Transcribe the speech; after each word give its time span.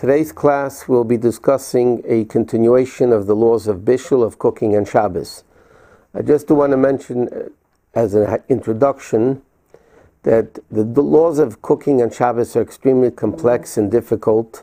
Today's 0.00 0.32
class 0.32 0.88
will 0.88 1.04
be 1.04 1.18
discussing 1.18 2.02
a 2.06 2.24
continuation 2.24 3.12
of 3.12 3.26
the 3.26 3.36
laws 3.36 3.66
of 3.66 3.80
Bishul, 3.80 4.24
of 4.24 4.38
cooking 4.38 4.74
and 4.74 4.88
Shabbos. 4.88 5.44
I 6.14 6.22
just 6.22 6.48
want 6.48 6.70
to 6.70 6.78
mention 6.78 7.28
uh, 7.28 7.50
as 7.92 8.14
an 8.14 8.42
introduction 8.48 9.42
that 10.22 10.54
the, 10.70 10.84
the, 10.84 11.02
laws 11.02 11.38
of 11.38 11.60
cooking 11.60 12.00
and 12.00 12.14
Shabbos 12.14 12.56
are 12.56 12.62
extremely 12.62 13.10
complex 13.10 13.76
and 13.76 13.90
difficult 13.90 14.62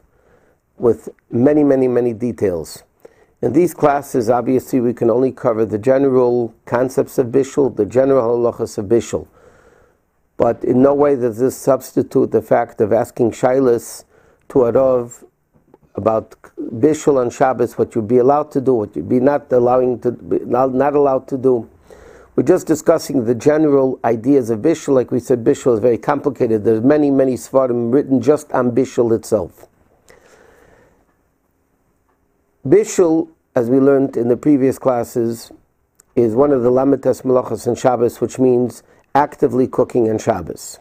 with 0.79 1.07
many, 1.29 1.63
many, 1.63 1.87
many 1.87 2.13
details. 2.13 2.81
In 3.39 3.53
these 3.53 3.75
classes, 3.75 4.31
obviously, 4.31 4.79
we 4.79 4.95
can 4.95 5.11
only 5.11 5.31
cover 5.31 5.67
the 5.67 5.77
general 5.77 6.51
concepts 6.65 7.19
of 7.19 7.27
Bishul, 7.27 7.75
the 7.75 7.85
general 7.85 8.39
halachas 8.39 8.79
of 8.79 8.85
Bishul. 8.85 9.27
But 10.35 10.63
in 10.63 10.81
no 10.81 10.95
way 10.95 11.15
does 11.15 11.37
this 11.37 11.55
substitute 11.55 12.31
the 12.31 12.41
fact 12.41 12.81
of 12.81 12.91
asking 12.91 13.33
Shilas 13.33 14.03
to 14.49 14.65
a 14.65 14.73
Arov 14.73 15.23
about 15.95 16.35
Bishul 16.57 17.19
on 17.19 17.29
Shabbos, 17.29 17.77
what 17.77 17.95
you'd 17.95 18.07
be 18.07 18.17
allowed 18.17 18.51
to 18.51 18.61
do, 18.61 18.73
what 18.73 18.95
you'd 18.95 19.09
be 19.09 19.19
not 19.19 19.51
allowing 19.51 19.99
to 20.01 20.11
not, 20.45 20.73
not 20.73 20.93
allowed 20.95 21.27
to 21.29 21.37
do. 21.37 21.69
We're 22.35 22.43
just 22.43 22.67
discussing 22.67 23.25
the 23.25 23.33
general 23.33 23.99
ideas 24.05 24.51
of 24.51 24.59
Bishul. 24.59 24.93
Like 24.93 25.09
we 25.09 25.19
said, 25.19 25.43
Bishul 25.43 25.73
is 25.73 25.79
very 25.79 25.97
complicated. 25.97 26.63
There's 26.63 26.83
many, 26.83 27.09
many 27.09 27.33
svarim 27.33 27.91
written 27.91 28.21
just 28.21 28.51
on 28.51 28.71
Bishul 28.71 29.15
itself. 29.15 29.67
Bishul, 32.65 33.29
as 33.55 33.71
we 33.71 33.79
learned 33.79 34.17
in 34.17 34.27
the 34.27 34.37
previous 34.37 34.77
classes, 34.77 35.51
is 36.15 36.35
one 36.35 36.51
of 36.51 36.61
the 36.61 36.69
Lamed 36.69 37.01
Tes 37.01 37.21
Malachas 37.21 37.65
and 37.65 37.77
Shabbos, 37.77 38.21
which 38.21 38.37
means 38.37 38.83
actively 39.15 39.67
cooking 39.67 40.07
on 40.09 40.19
Shabbos. 40.19 40.77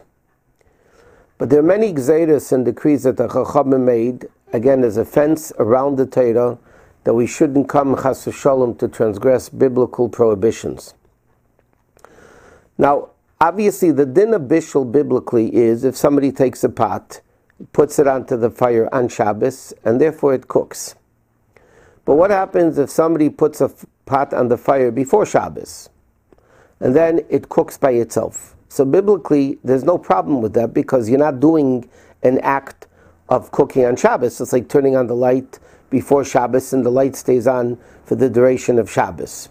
But 1.37 1.51
there 1.51 1.59
are 1.59 1.63
many 1.63 1.93
gzeiras 1.93 2.51
and 2.51 2.65
decrees 2.65 3.03
that 3.03 3.17
the 3.17 3.27
Chachamim 3.27 3.81
made, 3.81 4.27
again, 4.53 4.83
as 4.83 4.97
a 4.97 5.05
fence 5.05 5.53
around 5.59 5.97
the 5.97 6.07
Torah, 6.07 6.57
that 7.03 7.13
we 7.13 7.27
shouldn't 7.27 7.69
come 7.69 7.95
chas 7.95 8.27
shalom 8.33 8.75
to 8.75 8.87
transgress 8.87 9.47
biblical 9.47 10.09
prohibitions. 10.09 10.95
Now, 12.77 13.09
obviously, 13.39 13.91
the 13.91 14.05
din 14.05 14.33
of 14.33 14.41
bishul 14.43 14.91
biblically 14.91 15.55
is 15.55 15.83
if 15.83 15.95
somebody 15.95 16.31
takes 16.31 16.63
a 16.63 16.69
pot, 16.69 17.21
puts 17.71 17.99
it 17.99 18.07
onto 18.07 18.35
the 18.35 18.49
fire 18.49 18.89
on 18.93 19.07
Shabbos, 19.07 19.73
and 19.85 20.01
therefore 20.01 20.33
it 20.33 20.47
cooks. 20.47 20.95
But 22.03 22.15
what 22.15 22.31
happens 22.31 22.77
if 22.77 22.89
somebody 22.89 23.29
puts 23.29 23.61
a 23.61 23.71
pot 24.05 24.33
on 24.33 24.47
the 24.47 24.57
fire 24.57 24.91
before 24.91 25.25
Shabbos, 25.25 25.89
and 26.79 26.95
then 26.95 27.21
it 27.29 27.47
cooks 27.47 27.77
by 27.77 27.91
itself? 27.91 28.56
So 28.69 28.85
biblically, 28.85 29.59
there's 29.63 29.83
no 29.83 29.97
problem 29.97 30.41
with 30.41 30.53
that 30.53 30.73
because 30.73 31.09
you're 31.09 31.19
not 31.19 31.39
doing 31.39 31.89
an 32.23 32.39
act 32.39 32.87
of 33.29 33.51
cooking 33.51 33.85
on 33.85 33.95
Shabbos. 33.95 34.39
It's 34.41 34.53
like 34.53 34.69
turning 34.69 34.95
on 34.95 35.07
the 35.07 35.15
light 35.15 35.59
before 35.89 36.23
Shabbos, 36.23 36.73
and 36.73 36.85
the 36.85 36.89
light 36.89 37.15
stays 37.15 37.47
on 37.47 37.77
for 38.03 38.15
the 38.15 38.29
duration 38.29 38.77
of 38.77 38.91
Shabbos. 38.91 39.49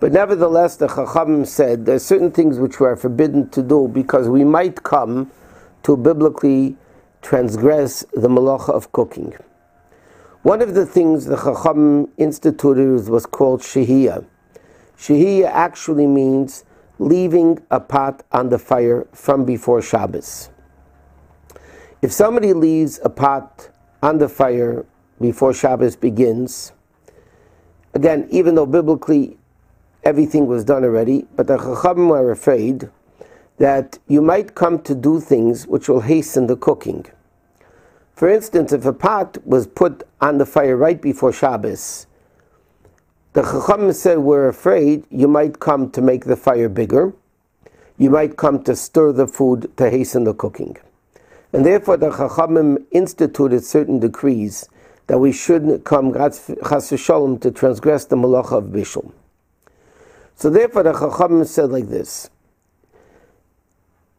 But 0.00 0.12
nevertheless, 0.12 0.76
the 0.76 0.88
Chachamim 0.88 1.46
said 1.46 1.86
there 1.86 1.94
are 1.94 2.00
certain 2.00 2.32
things 2.32 2.58
which 2.58 2.80
we 2.80 2.86
are 2.86 2.96
forbidden 2.96 3.48
to 3.50 3.62
do 3.62 3.86
because 3.86 4.28
we 4.28 4.44
might 4.44 4.82
come 4.82 5.30
to 5.84 5.96
biblically 5.96 6.76
transgress 7.20 8.04
the 8.12 8.28
malacha 8.28 8.70
of 8.70 8.90
cooking. 8.92 9.34
One 10.42 10.60
of 10.60 10.74
the 10.74 10.86
things 10.86 11.26
the 11.26 11.36
Chacham 11.36 12.08
instituted 12.16 13.08
was 13.08 13.26
called 13.26 13.60
shehiyah. 13.60 14.26
Shehiyah 14.98 15.46
actually 15.46 16.08
means 16.08 16.64
leaving 16.98 17.58
a 17.70 17.80
pot 17.80 18.22
on 18.32 18.48
the 18.48 18.58
fire 18.58 19.06
from 19.12 19.44
before 19.44 19.82
Shabbos. 19.82 20.50
If 22.00 22.12
somebody 22.12 22.52
leaves 22.52 23.00
a 23.04 23.10
pot 23.10 23.70
on 24.02 24.18
the 24.18 24.28
fire 24.28 24.84
before 25.20 25.54
Shabbos 25.54 25.96
begins, 25.96 26.72
again, 27.94 28.26
even 28.30 28.54
though 28.54 28.66
biblically 28.66 29.38
everything 30.04 30.46
was 30.46 30.64
done 30.64 30.84
already, 30.84 31.26
but 31.36 31.46
the 31.46 31.58
Chachamim 31.58 32.10
are 32.10 32.30
afraid 32.30 32.90
that 33.58 33.98
you 34.08 34.20
might 34.20 34.54
come 34.54 34.80
to 34.82 34.94
do 34.94 35.20
things 35.20 35.66
which 35.66 35.88
will 35.88 36.00
hasten 36.00 36.46
the 36.46 36.56
cooking. 36.56 37.06
For 38.14 38.28
instance, 38.28 38.72
if 38.72 38.84
a 38.84 38.92
pot 38.92 39.38
was 39.46 39.66
put 39.66 40.02
on 40.20 40.38
the 40.38 40.46
fire 40.46 40.76
right 40.76 41.00
before 41.00 41.32
Shabbos, 41.32 42.06
the 43.32 43.42
Chacham 43.42 43.92
said, 43.92 44.18
We're 44.18 44.48
afraid 44.48 45.04
you 45.10 45.26
might 45.26 45.58
come 45.58 45.90
to 45.92 46.02
make 46.02 46.24
the 46.26 46.36
fire 46.36 46.68
bigger. 46.68 47.12
You 47.96 48.10
might 48.10 48.36
come 48.36 48.62
to 48.64 48.76
stir 48.76 49.12
the 49.12 49.26
food 49.26 49.74
to 49.76 49.88
hasten 49.88 50.24
the 50.24 50.34
cooking. 50.34 50.76
And 51.52 51.64
therefore, 51.64 51.96
the 51.96 52.10
Chachamim 52.10 52.84
instituted 52.90 53.64
certain 53.64 54.00
decrees 54.00 54.68
that 55.06 55.18
we 55.18 55.32
shouldn't 55.32 55.84
come, 55.84 56.12
to 56.12 57.50
transgress 57.54 58.04
the 58.04 58.16
malacha 58.16 58.58
of 58.58 58.64
Bishul. 58.64 59.12
So 60.36 60.50
therefore, 60.50 60.82
the 60.84 60.92
Chachamim 60.92 61.46
said 61.46 61.70
like 61.70 61.88
this 61.88 62.28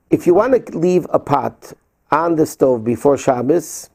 If 0.10 0.26
you 0.26 0.34
want 0.34 0.66
to 0.66 0.78
leave 0.78 1.06
a 1.10 1.20
pot 1.20 1.74
on 2.12 2.36
the 2.36 2.46
stove 2.46 2.84
before 2.84 3.18
Shabbos, 3.18 3.90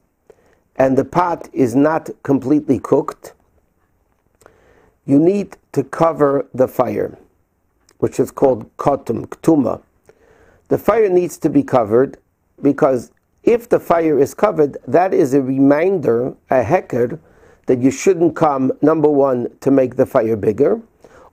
and 0.75 0.97
the 0.97 1.05
pot 1.05 1.49
is 1.51 1.75
not 1.75 2.09
completely 2.23 2.79
cooked, 2.79 3.33
you 5.09 5.17
need 5.17 5.57
to 5.71 5.83
cover 5.83 6.45
the 6.53 6.67
fire, 6.67 7.17
which 7.97 8.19
is 8.19 8.29
called 8.29 8.69
kotum, 8.77 9.25
ktuma. 9.27 9.81
The 10.67 10.77
fire 10.77 11.09
needs 11.09 11.35
to 11.39 11.49
be 11.49 11.63
covered 11.63 12.19
because 12.61 13.11
if 13.43 13.67
the 13.67 13.79
fire 13.79 14.19
is 14.19 14.35
covered, 14.35 14.77
that 14.87 15.11
is 15.11 15.33
a 15.33 15.41
reminder, 15.41 16.35
a 16.51 16.63
heker, 16.63 17.19
that 17.65 17.79
you 17.79 17.89
shouldn't 17.89 18.35
come, 18.35 18.71
number 18.83 19.09
one, 19.09 19.47
to 19.61 19.71
make 19.71 19.95
the 19.95 20.05
fire 20.05 20.35
bigger, 20.35 20.79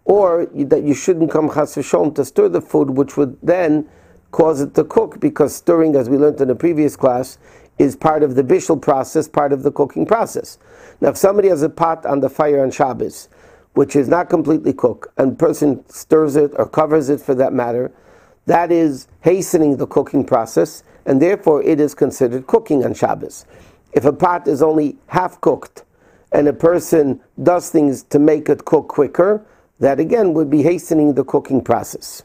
or 0.07 0.47
that 0.47 0.83
you 0.83 0.95
shouldn't 0.95 1.31
come 1.31 1.51
chas 1.53 1.75
to 1.75 2.25
stir 2.25 2.49
the 2.49 2.63
food, 2.63 2.91
which 2.91 3.19
would 3.19 3.37
then 3.43 3.87
cause 4.31 4.63
it 4.63 4.75
to 4.75 4.85
cook, 4.85 5.21
because 5.21 5.55
stirring, 5.55 5.95
as 5.97 6.09
we 6.09 6.17
learned 6.17 6.41
in 6.41 6.49
the 6.49 6.55
previous 6.55 6.97
class, 6.97 7.37
is 7.79 7.95
part 7.95 8.23
of 8.23 8.37
the 8.37 8.43
bishul 8.43 8.81
process, 8.81 9.29
part 9.29 9.53
of 9.53 9.63
the 9.63 9.71
cooking 9.71 10.07
process. 10.07 10.57
Now, 11.03 11.11
if 11.11 11.19
somebody 11.19 11.49
has 11.49 11.63
a 11.63 11.69
pot 11.69 12.07
on 12.07 12.21
the 12.21 12.31
fire 12.31 12.63
on 12.63 12.71
Shabbos, 12.71 13.29
which 13.77 13.95
is 13.95 14.09
not 14.09 14.31
completely 14.31 14.73
cooked, 14.73 15.07
and 15.19 15.39
person 15.39 15.85
stirs 15.87 16.35
it 16.35 16.51
or 16.57 16.67
covers 16.67 17.11
it 17.11 17.21
for 17.21 17.35
that 17.35 17.53
matter, 17.53 17.93
that 18.47 18.73
is 18.73 19.07
hastening 19.21 19.77
the 19.77 19.87
cooking 19.87 20.25
process, 20.25 20.83
and 21.05 21.21
therefore 21.21 21.63
it 21.63 21.79
is 21.79 21.95
considered 21.95 22.47
cooking 22.47 22.83
on 22.87 22.95
Shabbos. 22.95 23.45
If 23.93 24.07
a 24.07 24.15
pot 24.15 24.49
is 24.49 24.63
only 24.63 24.97
half 25.09 25.39
cooked, 25.43 25.85
and 26.33 26.49
a 26.49 26.55
person 26.55 27.21
does 27.43 27.69
things 27.69 28.03
to 28.05 28.19
make 28.19 28.49
it 28.49 28.65
cook 28.65 28.89
quicker, 28.89 29.45
that 29.79 30.01
again 30.01 30.33
would 30.33 30.49
be 30.49 30.63
hastening 30.63 31.13
the 31.13 31.25
cooking 31.25 31.61
process. 31.61 32.23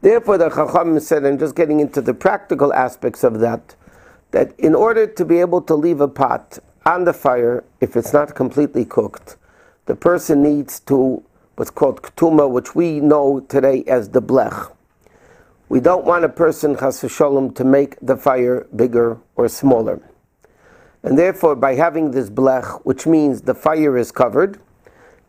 Therefore, 0.00 0.36
the 0.36 0.50
Chacham 0.50 0.98
said, 0.98 1.24
and 1.24 1.38
just 1.38 1.54
getting 1.54 1.78
into 1.78 2.00
the 2.00 2.14
practical 2.14 2.72
aspects 2.72 3.22
of 3.22 3.38
that, 3.38 3.76
that 4.32 4.58
in 4.58 4.74
order 4.74 5.06
to 5.06 5.24
be 5.24 5.38
able 5.38 5.62
to 5.62 5.76
leave 5.76 6.00
a 6.00 6.08
pot 6.08 6.58
on 6.84 7.04
the 7.04 7.12
fire, 7.12 7.62
if 7.80 7.96
it's 7.96 8.12
not 8.12 8.34
completely 8.34 8.84
cooked, 8.84 9.36
the 9.88 9.96
person 9.96 10.42
needs 10.42 10.80
to 10.80 11.22
what's 11.56 11.70
called 11.70 12.02
ktuma, 12.02 12.48
which 12.48 12.74
we 12.74 13.00
know 13.00 13.40
today 13.40 13.82
as 13.84 14.10
the 14.10 14.20
blech. 14.20 14.70
We 15.70 15.80
don't 15.80 16.04
want 16.04 16.26
a 16.26 16.28
person, 16.28 16.76
chas 16.76 17.00
to 17.00 17.64
make 17.64 17.96
the 18.02 18.18
fire 18.18 18.66
bigger 18.76 19.16
or 19.34 19.48
smaller. 19.48 20.02
And 21.02 21.18
therefore, 21.18 21.56
by 21.56 21.74
having 21.74 22.10
this 22.10 22.28
blech, 22.28 22.82
which 22.84 23.06
means 23.06 23.40
the 23.40 23.54
fire 23.54 23.96
is 23.96 24.12
covered, 24.12 24.60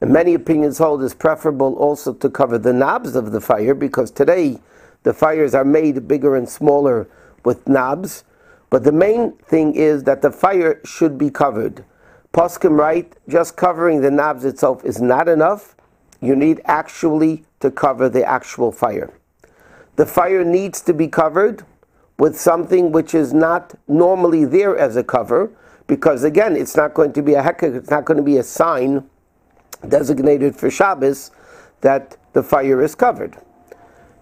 and 0.02 0.12
many 0.12 0.34
opinions 0.34 0.78
hold 0.78 1.04
it's 1.04 1.14
preferable 1.14 1.76
also 1.76 2.14
to 2.14 2.30
cover 2.30 2.58
the 2.58 2.74
knobs 2.74 3.16
of 3.16 3.32
the 3.32 3.40
fire, 3.40 3.74
because 3.74 4.12
today 4.12 4.60
the 5.04 5.14
fires 5.14 5.56
are 5.56 5.64
made 5.64 6.06
bigger 6.06 6.36
and 6.36 6.50
smaller 6.50 7.08
with 7.46 7.66
knobs. 7.66 8.26
But 8.70 8.84
the 8.84 8.92
main 8.92 9.38
thing 9.38 9.76
is 9.76 10.04
that 10.04 10.22
the 10.22 10.32
fire 10.32 10.82
should 10.84 11.18
be 11.18 11.30
covered. 11.30 11.86
Poskim 12.34 12.78
write, 12.78 13.16
just 13.28 13.56
covering 13.56 14.02
the 14.02 14.12
knobs 14.12 14.46
itself 14.46 14.86
is 14.86 15.02
not 15.02 15.28
enough. 15.28 15.76
You 16.22 16.36
need 16.36 16.62
actually 16.66 17.44
to 17.60 17.72
cover 17.72 18.08
the 18.10 18.24
actual 18.24 18.72
fire. 18.72 19.12
The 19.96 20.06
fire 20.06 20.46
needs 20.46 20.82
to 20.82 20.94
be 20.94 21.08
covered 21.08 21.64
with 22.18 22.40
something 22.40 22.92
which 22.92 23.16
is 23.16 23.34
not 23.34 23.74
normally 23.88 24.46
there 24.46 24.78
as 24.78 24.96
a 24.96 25.04
cover, 25.04 25.52
because 25.88 26.24
again, 26.24 26.56
it's 26.56 26.76
not 26.76 26.94
going 26.94 27.14
to 27.14 27.24
be 27.24 27.34
a 27.34 27.42
heker, 27.42 27.76
it's 27.76 27.90
not 27.90 28.06
going 28.06 28.18
to 28.18 28.24
be 28.24 28.38
a 28.38 28.44
sign 28.44 29.10
designated 29.88 30.56
for 30.56 30.70
Shabbos 30.70 31.32
that 31.82 32.18
the 32.34 32.44
fire 32.44 32.82
is 32.84 32.94
covered. 32.94 33.38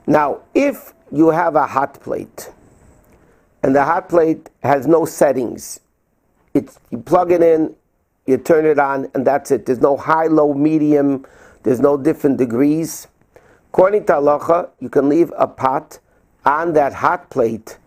Now, 0.06 0.42
if 0.54 0.94
you 1.12 1.30
have 1.30 1.56
a 1.56 1.68
hot 1.68 2.00
plate, 2.02 2.52
and 3.64 3.76
the 3.76 3.84
hot 3.84 4.08
plate 4.08 4.50
has 4.64 4.88
no 4.88 5.06
settings, 5.06 5.80
it's, 6.54 6.80
you 6.90 7.00
plug 7.00 7.32
it 7.32 7.42
in, 7.42 7.76
you 8.28 8.38
turn 8.38 8.66
it 8.66 8.78
on, 8.78 9.10
and 9.16 9.26
that's 9.26 9.52
it. 9.52 9.66
There's 9.66 9.82
no 9.82 9.98
high, 9.98 10.28
low, 10.28 10.54
medium, 10.54 11.26
there's 11.64 11.80
no 11.80 11.98
different 11.98 12.38
degrees. 12.38 13.08
According 13.70 14.06
to 14.06 14.14
halacha, 14.14 14.70
you 14.80 14.90
can 14.90 15.10
leave 15.10 15.32
a 15.38 15.48
pot 15.48 16.00
on 16.46 16.74
that 16.74 16.94
hot 16.94 17.30
plate 17.30 17.80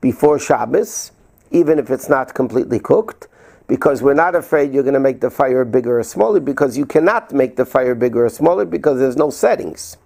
before 0.00 0.38
Shabbos, 0.38 1.12
even 1.50 1.78
if 1.78 1.90
it's 1.90 2.08
not 2.08 2.34
completely 2.34 2.78
cooked, 2.78 3.28
because 3.66 4.02
we're 4.02 4.14
not 4.14 4.34
afraid 4.34 4.72
you're 4.72 4.82
going 4.82 4.94
to 4.94 5.00
make 5.00 5.20
the 5.20 5.30
fire 5.30 5.64
bigger 5.64 5.98
or 5.98 6.02
smaller, 6.02 6.40
because 6.40 6.76
you 6.76 6.86
cannot 6.86 7.32
make 7.32 7.56
the 7.56 7.64
fire 7.64 7.94
bigger 7.94 8.24
or 8.24 8.28
smaller 8.28 8.64
because 8.64 8.98
there's 8.98 9.16
no 9.16 9.30
settings. 9.30 9.96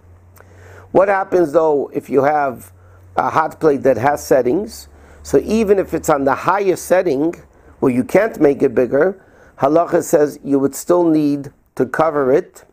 What 0.91 1.07
happens 1.07 1.51
though 1.51 1.89
if 1.93 2.09
you 2.09 2.23
have 2.23 2.71
a 3.15 3.29
hot 3.29 3.59
plate 3.59 3.83
that 3.83 3.97
has 3.97 4.25
settings? 4.25 4.87
So 5.23 5.39
even 5.39 5.79
if 5.79 5.93
it's 5.93 6.09
on 6.09 6.23
the 6.25 6.35
highest 6.35 6.85
setting, 6.85 7.33
where 7.79 7.91
you 7.91 8.03
can't 8.03 8.39
make 8.39 8.61
it 8.61 8.75
bigger, 8.75 9.21
halacha 9.59 10.03
says 10.03 10.39
you 10.43 10.59
would 10.59 10.75
still 10.75 11.03
need 11.03 11.51
to 11.75 11.85
cover 11.85 12.31
it 12.31 12.63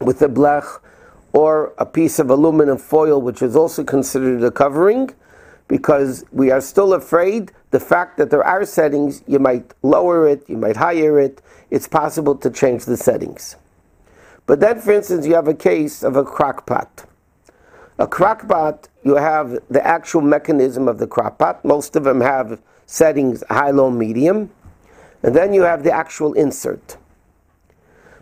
with 0.00 0.22
a 0.22 0.28
blech 0.28 0.80
or 1.32 1.74
a 1.78 1.86
piece 1.86 2.18
of 2.18 2.30
aluminum 2.30 2.78
foil, 2.78 3.20
which 3.20 3.42
is 3.42 3.54
also 3.54 3.84
considered 3.84 4.42
a 4.42 4.50
covering, 4.50 5.10
because 5.66 6.24
we 6.32 6.50
are 6.50 6.60
still 6.60 6.94
afraid 6.94 7.52
the 7.70 7.80
fact 7.80 8.16
that 8.16 8.30
there 8.30 8.42
are 8.42 8.64
settings, 8.64 9.22
you 9.26 9.38
might 9.38 9.74
lower 9.82 10.26
it, 10.26 10.48
you 10.48 10.56
might 10.56 10.76
higher 10.76 11.18
it, 11.18 11.42
it's 11.70 11.86
possible 11.86 12.34
to 12.34 12.50
change 12.50 12.86
the 12.86 12.96
settings. 12.96 13.56
But 14.46 14.60
then, 14.60 14.80
for 14.80 14.92
instance, 14.92 15.26
you 15.26 15.34
have 15.34 15.48
a 15.48 15.54
case 15.54 16.02
of 16.02 16.16
a 16.16 16.24
crock 16.24 16.64
pot. 16.64 17.04
A 17.98 18.06
crock 18.06 18.48
pot, 18.48 18.88
you 19.02 19.16
have 19.16 19.58
the 19.68 19.86
actual 19.86 20.22
mechanism 20.22 20.88
of 20.88 20.98
the 20.98 21.06
crock 21.06 21.36
pot. 21.36 21.62
Most 21.64 21.96
of 21.96 22.04
them 22.04 22.22
have 22.22 22.62
settings 22.86 23.44
high, 23.50 23.70
low, 23.70 23.90
medium. 23.90 24.50
And 25.22 25.34
then 25.34 25.52
you 25.52 25.62
have 25.62 25.82
the 25.82 25.92
actual 25.92 26.32
insert. 26.34 26.96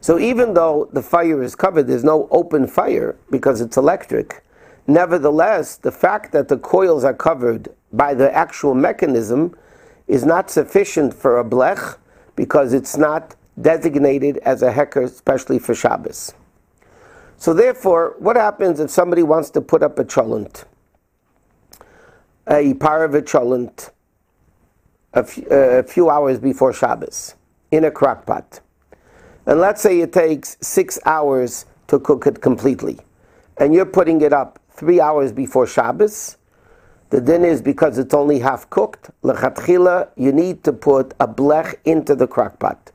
So 0.01 0.19
even 0.19 0.55
though 0.55 0.89
the 0.93 1.03
fire 1.03 1.43
is 1.43 1.55
covered, 1.55 1.89
there's 1.89 2.05
no 2.05 2.29
open 2.31 2.67
fire 2.67 3.17
because 3.31 3.61
it's 3.61 3.77
electric. 3.77 4.45
Nevertheless, 4.87 5.77
the 5.77 5.91
fact 5.91 6.33
that 6.33 6.49
the 6.49 6.59
coils 6.59 7.03
are 7.03 7.15
covered 7.15 7.71
by 7.93 8.15
the 8.15 8.33
actual 8.35 8.75
mechanism 8.75 9.57
is 10.07 10.25
not 10.25 10.51
sufficient 10.51 11.13
for 11.13 11.41
a 11.41 11.45
blech 11.45 11.99
because 12.37 12.73
it's 12.73 12.97
not 12.97 13.35
designated 13.61 14.39
as 14.39 14.63
a 14.63 14.73
heker, 14.73 15.05
especially 15.05 15.59
for 15.59 15.75
Shabbos. 15.75 16.35
So 17.37 17.53
therefore, 17.53 18.15
what 18.19 18.37
happens 18.37 18.81
if 18.81 18.91
somebody 18.91 19.23
wants 19.23 19.51
to 19.51 19.61
put 19.61 19.83
up 19.83 19.99
a 19.99 20.05
cholent, 20.05 20.65
a 22.47 22.75
paravet 22.75 23.25
cholent, 23.25 23.91
a, 25.13 25.83
few 25.83 26.11
hours 26.11 26.39
before 26.39 26.73
Shabbos 26.73 27.35
in 27.71 27.85
a 27.85 27.91
crock 27.91 28.27
pot? 28.27 28.61
And 29.47 29.61
let's 29.61 29.81
say 29.81 30.01
it 30.01 30.13
takes 30.13 30.57
six 30.61 30.99
hours 31.07 31.67
to 31.87 31.99
cook 31.99 32.27
it 32.27 32.41
completely, 32.41 32.99
and 33.59 33.73
you're 33.73 33.87
putting 33.87 34.21
it 34.21 34.33
up 34.33 34.59
three 34.71 35.01
hours 35.01 35.33
before 35.33 35.67
Shabbos. 35.67 36.37
The 37.11 37.21
din 37.21 37.45
is 37.45 37.63
because 37.63 37.99
it's 37.99 38.13
only 38.13 38.41
half 38.41 38.69
cooked. 38.69 39.11
Lechatchila, 39.23 40.09
you 40.17 40.33
need 40.33 40.65
to 40.65 40.73
put 40.73 41.15
a 41.21 41.29
blech 41.29 41.77
into 41.85 42.17
the 42.17 42.27
crock 42.27 42.59
pot. 42.59 42.91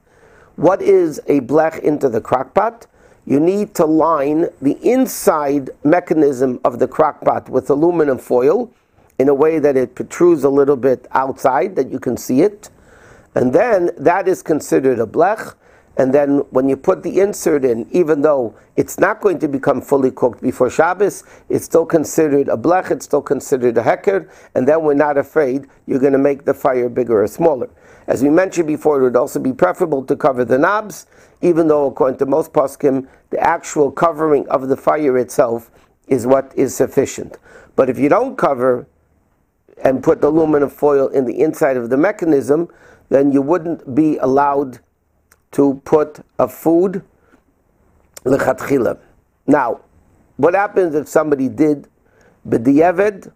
What 0.58 0.82
is 0.82 1.20
a 1.28 1.40
blech 1.42 1.80
into 1.80 2.10
the 2.10 2.20
crock 2.20 2.54
pot? 2.54 2.88
You 3.26 3.40
need 3.40 3.74
to 3.76 3.86
line 3.86 4.48
the 4.62 4.78
inside 4.82 5.70
mechanism 5.84 6.60
of 6.66 6.80
the 6.80 6.88
crock 6.88 7.22
pot 7.22 7.50
with 7.50 7.70
aluminum 7.70 8.18
foil 8.18 8.72
in 9.22 9.30
a 9.30 9.34
way 9.36 9.60
that 9.60 9.78
it 9.78 9.94
protrudes 9.94 10.44
a 10.44 10.50
little 10.50 10.76
bit 10.76 11.08
outside, 11.12 11.76
that 11.76 11.92
you 11.92 12.00
can 12.00 12.18
see 12.18 12.42
it. 12.42 12.72
And 13.36 13.54
then 13.54 13.92
that 13.98 14.28
is 14.28 14.42
considered 14.42 14.98
a 15.00 15.06
blech. 15.06 15.54
And 15.96 16.12
then 16.12 16.40
when 16.50 16.68
you 16.68 16.76
put 16.76 17.04
the 17.04 17.20
insert 17.20 17.64
in, 17.64 17.88
even 17.92 18.22
though 18.22 18.56
it's 18.76 18.98
not 18.98 19.22
going 19.22 19.38
to 19.40 19.48
become 19.48 19.80
fully 19.80 20.10
cooked 20.10 20.42
before 20.42 20.72
Shabbos, 20.72 21.24
it's 21.50 21.66
still 21.66 21.86
considered 21.86 22.48
a 22.48 22.58
blech, 22.58 22.90
it's 22.90 23.06
still 23.06 23.22
considered 23.22 23.78
a 23.78 23.84
heker, 23.84 24.28
and 24.56 24.68
then 24.68 24.82
we're 24.82 24.96
not 24.96 25.18
afraid 25.18 25.68
you're 25.86 26.00
going 26.00 26.14
to 26.14 26.18
make 26.18 26.46
the 26.46 26.54
fire 26.56 26.90
bigger 26.90 27.22
or 27.22 27.28
smaller. 27.28 27.70
As 28.08 28.24
we 28.24 28.30
mentioned 28.30 28.68
before, 28.68 29.00
it 29.00 29.04
would 29.04 29.16
also 29.16 29.40
be 29.40 29.54
preferable 29.54 30.04
to 30.06 30.16
cover 30.16 30.44
the 30.44 30.58
knobs, 30.58 31.06
even 31.42 31.68
though 31.68 31.86
according 31.86 32.18
to 32.20 32.26
most 32.26 32.54
poskim, 32.54 33.08
the 33.30 33.40
actual 33.40 33.92
covering 33.92 34.48
of 34.48 34.68
the 34.68 34.78
fire 34.78 35.18
itself 35.18 35.70
is 36.08 36.26
what 36.26 36.52
is 36.56 36.76
sufficient. 36.76 37.38
But 37.76 37.90
if 37.90 38.00
you 38.00 38.10
don't 38.10 38.36
cover 38.38 38.88
and 39.84 40.04
put 40.04 40.24
aluminum 40.24 40.70
foil 40.70 41.08
in 41.08 41.26
the 41.26 41.42
inside 41.42 41.78
of 41.78 41.90
the 41.90 41.98
mechanism, 41.98 42.68
then 43.10 43.32
you 43.32 43.42
wouldn't 43.42 43.94
be 43.94 44.18
allowed 44.18 44.80
to 45.52 45.82
put 45.84 46.20
a 46.40 46.48
food 46.48 47.04
lechatchila. 48.24 48.98
Now, 49.48 49.82
what 50.38 50.54
happens 50.54 50.96
if 50.96 51.08
somebody 51.08 51.50
did 51.50 51.88
b'di'eved? 52.48 53.32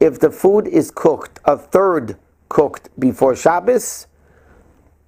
If 0.00 0.20
the 0.20 0.30
food 0.30 0.66
is 0.68 0.90
cooked, 0.90 1.40
a 1.44 1.56
third 1.56 2.16
cooked 2.48 2.88
before 2.98 3.34
Shabbos, 3.34 4.06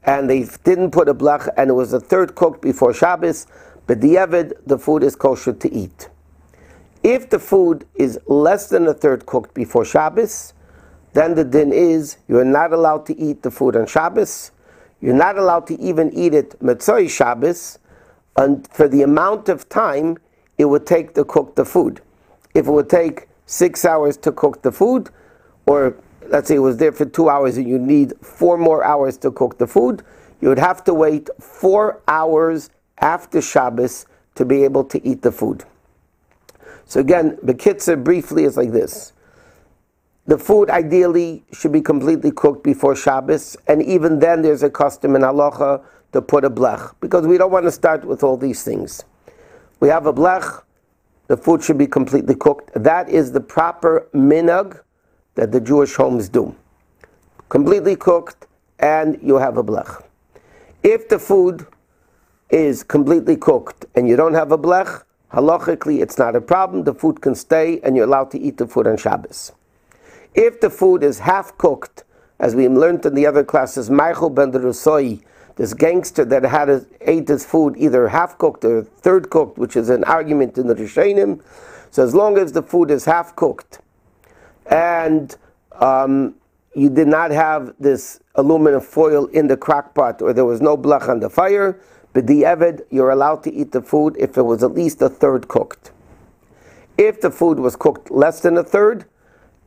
and 0.02 0.28
they 0.28 0.48
didn't 0.64 0.90
put 0.90 1.08
a 1.08 1.14
blech, 1.14 1.48
and 1.56 1.70
it 1.70 1.74
was 1.74 1.92
a 1.92 2.00
third 2.00 2.34
cooked 2.34 2.60
before 2.60 2.92
Shabbos, 2.92 3.46
b'di'eved, 3.86 4.52
the 4.66 4.78
food 4.78 5.02
is 5.02 5.14
kosher 5.16 5.52
to 5.52 5.72
eat. 5.72 6.10
If 7.02 7.30
the 7.30 7.38
food 7.38 7.86
is 7.94 8.18
less 8.26 8.68
than 8.68 8.86
a 8.86 8.94
third 8.94 9.26
cooked 9.26 9.54
before 9.54 9.84
Shabbos, 9.84 10.52
then 11.12 11.34
the 11.34 11.44
din 11.44 11.72
is 11.72 12.16
you 12.28 12.38
are 12.38 12.44
not 12.44 12.72
allowed 12.72 13.06
to 13.06 13.18
eat 13.18 13.42
the 13.42 13.50
food 13.50 13.76
on 13.76 13.86
Shabbos. 13.86 14.52
You're 15.00 15.14
not 15.14 15.38
allowed 15.38 15.66
to 15.68 15.80
even 15.80 16.12
eat 16.12 16.34
it 16.34 16.58
Motzei 16.60 17.08
Shabbos, 17.08 17.78
and 18.36 18.66
for 18.68 18.86
the 18.86 19.02
amount 19.02 19.48
of 19.48 19.68
time 19.68 20.18
it 20.58 20.66
would 20.66 20.86
take 20.86 21.14
to 21.14 21.24
cook 21.24 21.56
the 21.56 21.64
food. 21.64 22.00
If 22.54 22.66
it 22.66 22.70
would 22.70 22.90
take 22.90 23.28
six 23.46 23.84
hours 23.84 24.16
to 24.18 24.32
cook 24.32 24.62
the 24.62 24.70
food, 24.70 25.10
or 25.66 25.96
let's 26.28 26.48
say 26.48 26.56
it 26.56 26.60
was 26.60 26.76
there 26.76 26.92
for 26.92 27.04
two 27.04 27.28
hours 27.28 27.56
and 27.56 27.68
you 27.68 27.78
need 27.78 28.12
four 28.20 28.56
more 28.56 28.84
hours 28.84 29.16
to 29.18 29.30
cook 29.30 29.58
the 29.58 29.66
food, 29.66 30.02
you 30.40 30.48
would 30.48 30.58
have 30.58 30.84
to 30.84 30.94
wait 30.94 31.28
four 31.40 32.00
hours 32.06 32.70
after 32.98 33.40
Shabbos 33.40 34.06
to 34.36 34.44
be 34.44 34.64
able 34.64 34.84
to 34.84 35.06
eat 35.06 35.22
the 35.22 35.32
food. 35.32 35.64
So 36.84 37.00
again, 37.00 37.36
Bekitzer 37.44 38.02
briefly 38.02 38.44
is 38.44 38.56
like 38.56 38.72
this. 38.72 39.12
The 40.30 40.38
food 40.38 40.70
ideally 40.70 41.42
should 41.50 41.72
be 41.72 41.80
completely 41.80 42.30
cooked 42.30 42.62
before 42.62 42.94
Shabbos, 42.94 43.56
and 43.66 43.82
even 43.82 44.20
then 44.20 44.42
there's 44.42 44.62
a 44.62 44.70
custom 44.70 45.16
in 45.16 45.22
halacha 45.22 45.82
to 46.12 46.22
put 46.22 46.44
a 46.44 46.50
blech, 46.50 46.94
because 47.00 47.26
we 47.26 47.36
don't 47.36 47.50
want 47.50 47.64
to 47.64 47.72
start 47.72 48.04
with 48.04 48.22
all 48.22 48.36
these 48.36 48.62
things. 48.62 49.02
We 49.80 49.88
have 49.88 50.06
a 50.06 50.12
blech, 50.12 50.62
the 51.26 51.36
food 51.36 51.64
should 51.64 51.78
be 51.78 51.88
completely 51.88 52.36
cooked. 52.36 52.70
That 52.76 53.08
is 53.08 53.32
the 53.32 53.40
proper 53.40 54.06
minhag 54.14 54.80
that 55.34 55.50
the 55.50 55.60
Jewish 55.60 55.96
homes 55.96 56.28
do. 56.28 56.54
Completely 57.48 57.96
cooked, 57.96 58.46
and 58.78 59.18
you 59.20 59.34
have 59.38 59.56
a 59.56 59.64
blech. 59.64 60.00
If 60.84 61.08
the 61.08 61.18
food 61.18 61.66
is 62.50 62.84
completely 62.84 63.36
cooked 63.36 63.84
and 63.96 64.08
you 64.08 64.14
don't 64.14 64.34
have 64.34 64.52
a 64.52 64.58
blech, 64.58 65.02
halachically 65.32 66.00
it's 66.00 66.18
not 66.18 66.36
a 66.36 66.40
problem. 66.40 66.84
The 66.84 66.94
food 66.94 67.20
can 67.20 67.34
stay, 67.34 67.80
and 67.80 67.96
you're 67.96 68.06
allowed 68.06 68.30
to 68.30 68.38
eat 68.38 68.58
the 68.58 68.68
food 68.68 68.86
on 68.86 68.96
Shabbos. 68.96 69.50
If 70.34 70.60
the 70.60 70.70
food 70.70 71.02
is 71.02 71.20
half 71.20 71.56
cooked, 71.58 72.04
as 72.38 72.54
we 72.54 72.68
learned 72.68 73.04
in 73.04 73.14
the 73.14 73.26
other 73.26 73.44
classes, 73.44 73.90
Maachal 73.90 74.34
ben 74.34 74.52
Drusai, 74.52 75.22
this 75.56 75.74
gangster 75.74 76.24
that 76.24 76.44
had 76.44 76.70
a, 76.70 76.86
ate 77.02 77.28
his 77.28 77.44
food 77.44 77.74
either 77.76 78.08
half 78.08 78.38
cooked 78.38 78.64
or 78.64 78.82
third 78.82 79.28
cooked, 79.30 79.58
which 79.58 79.76
is 79.76 79.90
an 79.90 80.04
argument 80.04 80.56
in 80.56 80.66
the 80.68 80.74
Rishonim. 80.74 81.42
So 81.90 82.02
as 82.02 82.14
long 82.14 82.38
as 82.38 82.52
the 82.52 82.62
food 82.62 82.90
is 82.90 83.04
half 83.04 83.34
cooked, 83.36 83.80
and 84.70 85.36
um, 85.72 86.36
you 86.74 86.88
did 86.88 87.08
not 87.08 87.32
have 87.32 87.74
this 87.80 88.20
aluminum 88.36 88.80
foil 88.80 89.26
in 89.26 89.48
the 89.48 89.56
crock 89.56 89.94
pot, 89.94 90.22
or 90.22 90.32
there 90.32 90.44
was 90.44 90.60
no 90.60 90.76
blech 90.76 91.08
on 91.08 91.20
the 91.20 91.28
fire, 91.28 91.78
b'di'eved, 92.14 92.82
you're 92.90 93.10
allowed 93.10 93.42
to 93.42 93.52
eat 93.52 93.72
the 93.72 93.82
food 93.82 94.16
if 94.18 94.38
it 94.38 94.42
was 94.42 94.62
at 94.62 94.72
least 94.72 95.02
a 95.02 95.08
third 95.08 95.48
cooked. 95.48 95.90
If 96.96 97.20
the 97.20 97.30
food 97.30 97.58
was 97.58 97.76
cooked 97.76 98.10
less 98.10 98.40
than 98.40 98.56
a 98.56 98.62
third, 98.62 99.04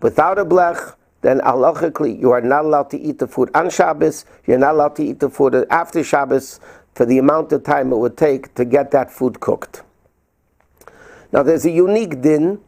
without 0.03 0.37
a 0.37 0.45
blech, 0.45 0.95
then 1.21 1.39
halachically 1.39 2.19
you 2.19 2.31
are 2.31 2.41
not 2.41 2.65
allowed 2.65 2.89
to 2.91 2.99
eat 2.99 3.17
the 3.17 3.27
food 3.27 3.49
on 3.55 3.69
Shabbos. 3.69 4.25
You're 4.45 4.59
not 4.59 4.75
allowed 4.75 4.95
to 4.97 5.03
eat 5.03 5.19
the 5.19 5.29
food 5.29 5.55
after 5.71 6.03
Shabbos 6.03 6.59
for 6.93 7.05
the 7.05 7.17
amount 7.17 7.53
of 7.53 7.63
time 7.63 7.91
it 7.91 7.97
would 7.97 8.17
take 8.17 8.53
to 8.55 8.65
get 8.65 8.91
that 8.91 9.09
food 9.09 9.39
cooked. 9.39 9.81
Now 11.31 11.41
there's 11.41 11.65
a 11.65 11.71
unique 11.71 12.21
din 12.21 12.59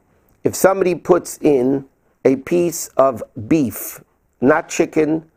if 0.44 0.56
somebody 0.56 0.96
puts 0.96 1.38
in 1.40 1.86
a 2.24 2.38
piece 2.38 2.88
of 2.98 3.22
beef, 3.48 4.02
not 4.42 4.70
chicken, 4.70 5.30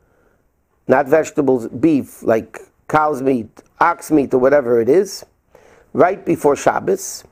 not 0.86 1.08
vegetables, 1.08 1.68
beef 1.68 2.22
like 2.22 2.60
cow's 2.86 3.20
meat, 3.20 3.50
ox 3.80 4.10
meat, 4.10 4.32
or 4.32 4.38
whatever 4.38 4.80
it 4.80 4.88
is, 4.88 5.26
right 5.92 6.24
before 6.24 6.56
Shabbos. 6.56 7.24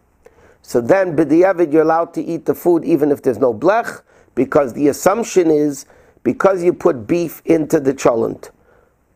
So 0.63 0.81
then, 0.81 1.17
b'di'evid, 1.17 1.73
you're 1.73 1.83
allowed 1.83 2.13
to 2.15 2.23
eat 2.23 2.45
the 2.45 2.55
food 2.55 2.85
even 2.85 3.13
if 3.13 3.23
there's 3.23 3.39
no 3.39 3.55
blech, 3.55 4.03
because 4.37 4.75
the 4.75 4.87
assumption 4.87 5.51
is 5.51 5.87
because 6.23 6.63
you 6.63 6.73
put 6.73 7.09
beef 7.09 7.43
into 7.45 7.81
the 7.81 7.93
cholent 7.93 8.51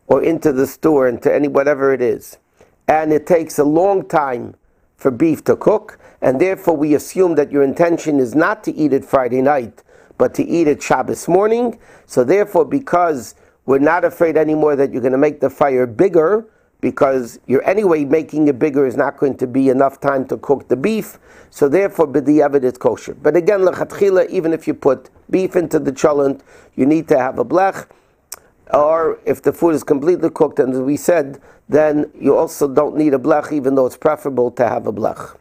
or 0.07 0.21
into 0.21 0.51
the 0.51 0.67
store, 0.67 1.07
into 1.07 1.33
any 1.33 1.47
whatever 1.47 1.93
it 1.93 2.01
is, 2.01 2.37
and 2.89 3.13
it 3.13 3.25
takes 3.25 3.57
a 3.57 3.63
long 3.63 4.05
time 4.05 4.55
for 4.97 5.09
beef 5.09 5.43
to 5.45 5.55
cook, 5.55 5.97
and 6.21 6.41
therefore 6.41 6.75
we 6.75 6.93
assume 6.93 7.35
that 7.35 7.51
your 7.51 7.63
intention 7.63 8.19
is 8.19 8.35
not 8.35 8.63
to 8.65 8.75
eat 8.75 8.91
it 8.91 9.05
Friday 9.05 9.41
night, 9.41 9.83
but 10.17 10.33
to 10.35 10.43
eat 10.43 10.67
it 10.67 10.83
Shabbos 10.83 11.27
morning. 11.27 11.79
So 12.05 12.23
therefore, 12.23 12.65
because 12.65 13.35
we're 13.65 13.79
not 13.79 14.03
afraid 14.03 14.37
anymore 14.37 14.75
that 14.75 14.91
you're 14.91 15.01
going 15.01 15.13
to 15.13 15.17
make 15.17 15.39
the 15.39 15.49
fire 15.49 15.87
bigger 15.87 16.45
because 16.81 17.39
you're 17.45 17.63
anyway 17.63 18.03
making 18.03 18.47
it 18.47 18.57
bigger 18.57 18.85
is 18.85 18.97
not 18.97 19.17
going 19.17 19.37
to 19.37 19.47
be 19.47 19.69
enough 19.69 20.01
time 20.01 20.27
to 20.27 20.37
cook 20.37 20.67
the 20.67 20.75
beef. 20.75 21.19
So 21.51 21.69
therefore, 21.69 22.07
b'diavad 22.07 22.63
is 22.63 22.77
kosher. 22.77 23.13
But 23.13 23.35
again, 23.35 23.61
lechatchila, 23.61 24.29
even 24.29 24.51
if 24.51 24.67
you 24.67 24.73
put 24.73 25.09
beef 25.29 25.55
into 25.55 25.79
the 25.79 25.91
cholent, 25.91 26.41
you 26.75 26.85
need 26.85 27.07
to 27.09 27.17
have 27.17 27.37
a 27.37 27.45
blech. 27.45 27.87
Or 28.73 29.19
if 29.25 29.41
the 29.43 29.53
food 29.53 29.75
is 29.75 29.83
completely 29.83 30.29
cooked, 30.29 30.59
and 30.59 30.73
as 30.73 30.79
we 30.79 30.97
said, 30.97 31.39
then 31.69 32.09
you 32.19 32.35
also 32.35 32.67
don't 32.67 32.97
need 32.97 33.13
a 33.13 33.19
blech, 33.19 33.51
even 33.51 33.75
though 33.75 33.85
it's 33.85 33.97
preferable 33.97 34.49
to 34.51 34.67
have 34.67 34.87
a 34.87 34.93
blech. 34.93 35.37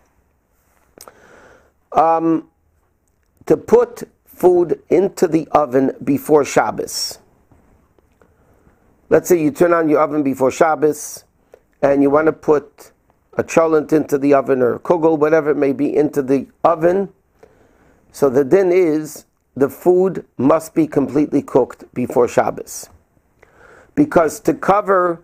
Um, 1.92 2.49
to 3.47 3.56
put 3.56 4.02
food 4.26 4.80
into 4.90 5.26
the 5.26 5.49
oven 5.52 5.92
before 6.02 6.44
Shabbos. 6.44 7.18
Let's 9.09 9.28
say 9.28 9.40
you 9.40 9.50
turn 9.50 9.73
on 9.73 9.88
your 9.88 10.00
oven 10.00 10.23
before 10.23 10.50
Shabbos 10.50 11.25
and 11.83 12.03
you 12.03 12.11
want 12.11 12.27
to 12.27 12.33
put 12.33 12.93
a 13.35 13.45
cholent 13.45 13.93
into 13.93 14.19
the 14.19 14.35
oven 14.35 14.63
or 14.63 14.75
a 14.75 14.79
kugel, 14.79 15.19
whatever 15.19 15.51
it 15.51 15.57
may 15.57 15.73
be, 15.73 15.95
into 15.95 16.23
the 16.23 16.47
oven. 16.65 17.11
So 18.13 18.29
the 18.29 18.45
din 18.45 18.73
is 18.73 19.25
the 19.57 19.69
food 19.69 20.25
must 20.37 20.75
be 20.75 20.87
completely 20.87 21.43
cooked 21.43 21.93
before 21.95 22.29
Shabbos. 22.29 22.89
Because 23.95 24.41
to 24.41 24.55
cover, 24.55 25.23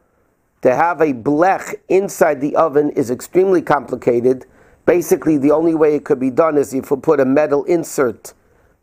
to 0.62 0.74
have 0.74 1.00
a 1.00 1.12
blech 1.12 1.74
inside 1.88 2.40
the 2.40 2.56
oven 2.56 2.90
is 2.90 3.10
extremely 3.10 3.62
complicated. 3.62 4.46
Basically, 4.84 5.36
the 5.38 5.50
only 5.50 5.74
way 5.74 5.94
it 5.94 6.04
could 6.04 6.20
be 6.20 6.30
done 6.30 6.56
is 6.56 6.74
if 6.74 6.90
you 6.90 6.96
put 6.96 7.20
a 7.20 7.24
metal 7.24 7.64
insert, 7.64 8.34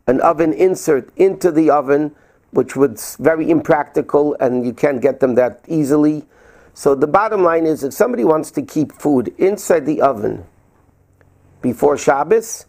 an 0.06 0.20
oven 0.20 0.52
insert 0.52 1.10
into 1.16 1.50
the 1.50 1.70
oven, 1.70 2.14
which 2.50 2.76
was 2.76 3.16
very 3.20 3.50
impractical 3.50 4.36
and 4.38 4.64
you 4.64 4.72
can't 4.72 5.00
get 5.00 5.20
them 5.20 5.34
that 5.34 5.64
easily. 5.66 6.24
So 6.74 6.96
the 6.96 7.06
bottom 7.06 7.44
line 7.44 7.66
is 7.66 7.84
if 7.84 7.94
somebody 7.94 8.24
wants 8.24 8.50
to 8.52 8.62
keep 8.62 8.92
food 8.92 9.32
inside 9.38 9.86
the 9.86 10.02
oven 10.02 10.44
before 11.62 11.96
Shabbos, 11.96 12.66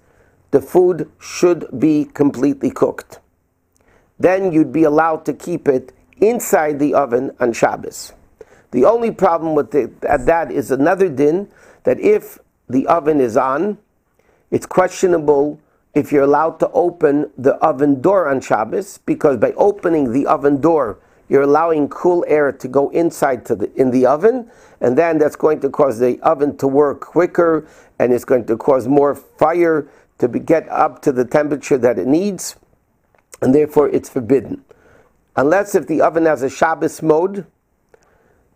the 0.51 0.61
food 0.61 1.11
should 1.19 1.67
be 1.79 2.05
completely 2.05 2.69
cooked. 2.69 3.19
Then 4.19 4.51
you'd 4.51 4.71
be 4.71 4.83
allowed 4.83 5.25
to 5.25 5.33
keep 5.33 5.67
it 5.67 5.91
inside 6.21 6.79
the 6.79 6.93
oven 6.93 7.35
on 7.39 7.51
Shabbos. 7.51 8.13
The 8.71 8.85
only 8.85 9.11
problem 9.11 9.55
with 9.55 9.71
that 9.71 10.51
is 10.51 10.69
another 10.69 11.09
din 11.09 11.49
that 11.83 11.99
if 11.99 12.39
the 12.69 12.85
oven 12.87 13.19
is 13.19 13.35
on, 13.35 13.77
it's 14.51 14.65
questionable 14.65 15.59
if 15.95 16.11
you're 16.11 16.23
allowed 16.23 16.59
to 16.59 16.69
open 16.71 17.31
the 17.37 17.55
oven 17.55 18.01
door 18.01 18.29
on 18.29 18.39
Shabbos 18.39 18.99
because 18.99 19.37
by 19.37 19.53
opening 19.53 20.13
the 20.13 20.27
oven 20.27 20.61
door, 20.61 20.99
you're 21.29 21.43
allowing 21.43 21.89
cool 21.89 22.23
air 22.27 22.51
to 22.51 22.67
go 22.67 22.89
inside 22.89 23.45
to 23.47 23.55
the, 23.55 23.73
in 23.75 23.91
the 23.91 24.05
oven, 24.05 24.49
and 24.81 24.97
then 24.97 25.17
that's 25.17 25.35
going 25.35 25.59
to 25.61 25.69
cause 25.69 25.99
the 25.99 26.19
oven 26.21 26.57
to 26.57 26.67
work 26.67 27.01
quicker, 27.01 27.67
and 27.99 28.13
it's 28.13 28.25
going 28.25 28.45
to 28.45 28.57
cause 28.57 28.87
more 28.87 29.15
fire 29.15 29.87
to 30.19 30.27
be, 30.27 30.39
get 30.39 30.67
up 30.69 31.01
to 31.01 31.11
the 31.11 31.25
temperature 31.25 31.77
that 31.77 31.97
it 31.97 32.07
needs, 32.07 32.55
and 33.41 33.53
therefore 33.53 33.89
it's 33.89 34.09
forbidden. 34.09 34.63
Unless 35.35 35.75
if 35.75 35.87
the 35.87 36.01
oven 36.01 36.25
has 36.25 36.43
a 36.43 36.49
Shabbos 36.49 37.01
mode, 37.01 37.45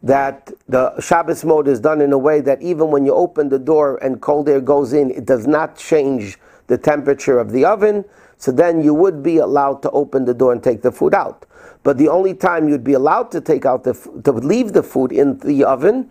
that 0.01 0.51
the 0.67 0.99
Shabbos 1.01 1.43
mode 1.43 1.67
is 1.67 1.79
done 1.79 1.99
in 1.99 2.13
a 2.13 2.17
way 2.17 2.39
that 2.41 2.61
even 2.61 2.89
when 2.89 3.05
you 3.05 3.13
open 3.13 3.49
the 3.49 3.59
door 3.59 3.97
and 3.97 4.21
cold 4.21 4.47
air 4.47 4.61
goes 4.61 4.93
in, 4.93 5.11
it 5.11 5.25
does 5.25 5.45
not 5.45 5.77
change 5.77 6.37
the 6.69 6.77
temperature 6.77 7.37
of 7.37 7.51
the 7.51 7.65
oven, 7.65 8.05
so 8.37 8.51
then 8.53 8.81
you 8.81 8.93
would 8.93 9.21
be 9.21 9.37
allowed 9.37 9.81
to 9.81 9.91
open 9.91 10.23
the 10.23 10.33
door 10.33 10.53
and 10.53 10.63
take 10.63 10.81
the 10.81 10.91
food 10.91 11.13
out. 11.13 11.45
But 11.83 11.97
the 11.97 12.07
only 12.07 12.33
time 12.33 12.69
you'd 12.69 12.83
be 12.85 12.93
allowed 12.93 13.31
to 13.31 13.41
take 13.41 13.65
out 13.65 13.83
the 13.83 13.93
to 14.23 14.31
leave 14.31 14.71
the 14.71 14.83
food 14.83 15.11
in 15.11 15.39
the 15.39 15.65
oven 15.65 16.09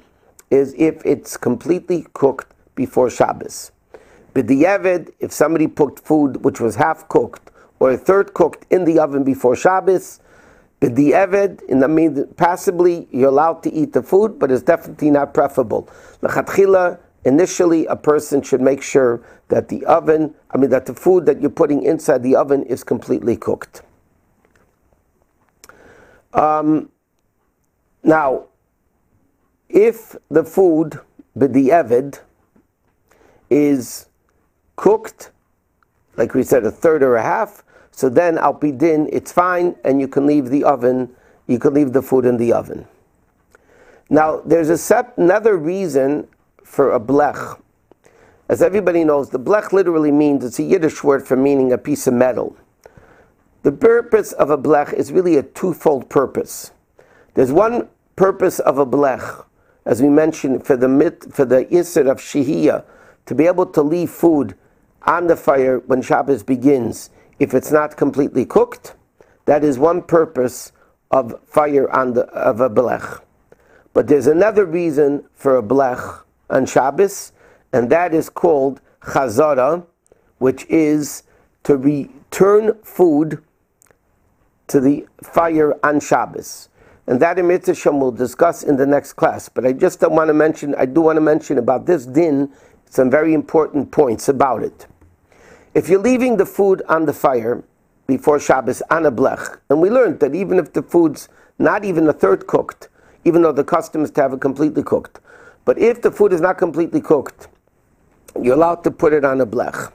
is 0.50 0.74
if 0.76 1.00
it's 1.06 1.36
completely 1.36 2.06
cooked 2.12 2.52
before 2.74 3.08
Shabbos. 3.08 3.70
B'di'evid, 4.34 5.12
if 5.20 5.32
somebody 5.32 5.66
put 5.66 6.00
food 6.00 6.44
which 6.44 6.60
was 6.60 6.76
half 6.76 7.08
cooked 7.08 7.50
or 7.80 7.92
a 7.92 7.98
third 7.98 8.34
cooked 8.34 8.66
in 8.70 8.84
the 8.84 8.98
oven 8.98 9.24
before 9.24 9.56
Shabbos, 9.56 10.20
b'di'evid, 10.80 11.62
in 11.64 11.80
the 11.80 11.88
mean, 11.88 12.26
passively, 12.36 13.08
you're 13.10 13.28
allowed 13.28 13.62
to 13.62 13.72
eat 13.72 13.92
the 13.92 14.02
food, 14.02 14.38
but 14.38 14.50
it's 14.50 14.62
definitely 14.62 15.10
not 15.10 15.32
preferable. 15.34 15.88
Initially, 17.24 17.84
a 17.86 17.96
person 17.96 18.40
should 18.42 18.60
make 18.60 18.80
sure 18.80 19.20
that 19.48 19.68
the 19.68 19.84
oven, 19.86 20.34
I 20.50 20.58
mean, 20.58 20.70
that 20.70 20.86
the 20.86 20.94
food 20.94 21.26
that 21.26 21.40
you're 21.40 21.50
putting 21.50 21.82
inside 21.82 22.22
the 22.22 22.36
oven 22.36 22.62
is 22.64 22.84
completely 22.84 23.36
cooked. 23.36 23.82
Um, 26.34 26.90
now, 28.02 28.44
if 29.68 30.16
the 30.30 30.44
food, 30.44 31.00
b'di'evid, 31.36 32.20
is 33.50 34.06
cooked, 34.76 35.30
like 36.16 36.34
we 36.34 36.42
said, 36.42 36.64
a 36.64 36.70
third 36.70 37.02
or 37.02 37.16
a 37.16 37.22
half, 37.22 37.64
so 37.90 38.08
then 38.08 38.38
al 38.38 38.52
din, 38.54 39.08
it's 39.12 39.32
fine, 39.32 39.74
and 39.84 40.00
you 40.00 40.08
can 40.08 40.26
leave 40.26 40.50
the 40.50 40.64
oven, 40.64 41.10
you 41.46 41.58
can 41.58 41.74
leave 41.74 41.92
the 41.92 42.02
food 42.02 42.24
in 42.24 42.36
the 42.36 42.52
oven. 42.52 42.86
Now, 44.10 44.40
there's 44.44 44.80
sep- 44.80 45.18
another 45.18 45.56
reason 45.56 46.28
for 46.64 46.94
a 46.94 47.00
blech. 47.00 47.60
As 48.48 48.62
everybody 48.62 49.04
knows, 49.04 49.28
the 49.28 49.38
blech 49.38 49.72
literally 49.72 50.10
means, 50.10 50.42
it's 50.42 50.58
a 50.58 50.62
Yiddish 50.62 51.04
word 51.04 51.26
for 51.26 51.36
meaning 51.36 51.70
a 51.72 51.78
piece 51.78 52.06
of 52.06 52.14
metal. 52.14 52.56
The 53.62 53.72
purpose 53.72 54.32
of 54.32 54.48
a 54.48 54.56
blech 54.56 54.94
is 54.94 55.12
really 55.12 55.36
a 55.36 55.42
twofold 55.42 56.08
purpose. 56.08 56.70
There's 57.34 57.52
one 57.52 57.88
purpose 58.16 58.58
of 58.58 58.78
a 58.78 58.86
blech, 58.86 59.44
as 59.84 60.00
we 60.00 60.08
mentioned, 60.08 60.64
for 60.64 60.76
the 60.76 60.88
mit, 60.88 61.26
for 61.30 61.44
the 61.44 61.66
isser 61.66 62.10
of 62.10 62.18
shehiyah, 62.18 62.84
to 63.26 63.34
be 63.34 63.46
able 63.46 63.66
to 63.66 63.82
leave 63.82 64.10
food 64.10 64.54
on 65.02 65.26
the 65.26 65.36
fire 65.36 65.80
when 65.80 66.00
Shabbos 66.00 66.42
begins, 66.42 67.10
if 67.38 67.52
it's 67.52 67.70
not 67.70 67.98
completely 67.98 68.46
cooked. 68.46 68.94
That 69.44 69.62
is 69.62 69.78
one 69.78 70.02
purpose 70.02 70.72
of 71.10 71.38
fire 71.44 71.90
on 71.90 72.14
the 72.14 72.22
of 72.28 72.60
a 72.60 72.70
blech. 72.70 73.20
But 73.92 74.06
there's 74.06 74.26
another 74.26 74.64
reason 74.64 75.24
for 75.34 75.58
a 75.58 75.62
blech 75.62 76.22
on 76.48 76.64
Shabbos, 76.64 77.32
and 77.72 77.90
that 77.90 78.14
is 78.14 78.28
called 78.28 78.80
chazara, 79.02 79.84
which 80.38 80.66
is 80.68 81.22
to 81.64 81.76
return 81.76 82.74
food 82.82 83.42
to 84.68 84.80
the 84.80 85.06
fire 85.22 85.74
on 85.84 86.00
Shabbos. 86.00 86.68
And 87.06 87.20
that 87.20 87.38
in 87.38 87.46
Mitzvah 87.46 87.90
we'll 87.92 88.12
discuss 88.12 88.62
in 88.62 88.76
the 88.76 88.86
next 88.86 89.14
class. 89.14 89.48
But 89.48 89.64
I 89.64 89.72
just 89.72 89.98
don't 90.00 90.12
want 90.12 90.28
to 90.28 90.34
mention, 90.34 90.74
I 90.74 90.84
do 90.84 91.00
want 91.00 91.16
to 91.16 91.22
mention 91.22 91.58
about 91.58 91.86
this 91.86 92.04
din 92.04 92.52
some 92.90 93.10
very 93.10 93.34
important 93.34 93.90
points 93.90 94.28
about 94.28 94.62
it. 94.62 94.86
If 95.74 95.88
you're 95.88 96.00
leaving 96.00 96.36
the 96.36 96.46
food 96.46 96.82
on 96.88 97.06
the 97.06 97.12
fire 97.12 97.62
before 98.06 98.40
Shabbos 98.40 98.82
on 98.90 99.06
a 99.06 99.12
blech, 99.12 99.58
and 99.68 99.80
we 99.80 99.90
learned 99.90 100.20
that 100.20 100.34
even 100.34 100.58
if 100.58 100.72
the 100.72 100.82
food's 100.82 101.28
not 101.58 101.84
even 101.84 102.08
a 102.08 102.12
third 102.12 102.46
cooked, 102.46 102.88
even 103.24 103.42
though 103.42 103.52
the 103.52 103.64
custom 103.64 104.02
is 104.02 104.10
to 104.12 104.22
have 104.22 104.32
it 104.32 104.40
completely 104.40 104.82
cooked, 104.82 105.20
but 105.64 105.78
if 105.78 106.00
the 106.00 106.10
food 106.10 106.32
is 106.32 106.40
not 106.40 106.56
completely 106.56 107.00
cooked, 107.00 107.48
you're 108.40 108.54
allowed 108.54 108.84
to 108.84 108.90
put 108.90 109.12
it 109.12 109.24
on 109.24 109.40
a 109.40 109.46
blech. 109.46 109.92